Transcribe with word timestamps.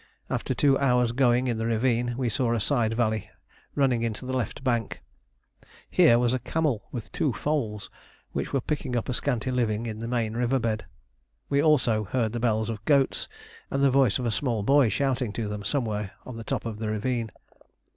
After 0.31 0.55
two 0.55 0.79
hours' 0.79 1.11
going 1.11 1.45
in 1.45 1.59
the 1.59 1.67
ravine 1.67 2.15
we 2.17 2.27
saw 2.27 2.55
a 2.55 2.59
side 2.59 2.93
valley 2.95 3.29
running 3.75 4.01
into 4.01 4.25
the 4.25 4.35
left 4.35 4.63
bank. 4.63 4.99
Here 5.91 6.17
was 6.17 6.33
a 6.33 6.39
camel 6.39 6.81
with 6.91 7.11
two 7.11 7.31
foals, 7.31 7.91
which 8.31 8.51
were 8.51 8.61
picking 8.61 8.95
up 8.95 9.09
a 9.09 9.13
scanty 9.13 9.51
living 9.51 9.85
in 9.85 9.99
the 9.99 10.07
main 10.07 10.33
river 10.33 10.57
bed. 10.57 10.87
We 11.49 11.61
also 11.61 12.05
heard 12.05 12.31
the 12.33 12.39
bells 12.39 12.67
of 12.67 12.83
goats 12.85 13.27
and 13.69 13.83
the 13.83 13.91
voice 13.91 14.17
of 14.17 14.25
a 14.25 14.31
small 14.31 14.63
boy 14.63 14.89
shouting 14.89 15.31
to 15.33 15.47
them 15.47 15.63
somewhere 15.63 16.13
on 16.25 16.35
the 16.35 16.43
top 16.43 16.65
of 16.65 16.79
the 16.79 16.89
ravine. 16.89 17.29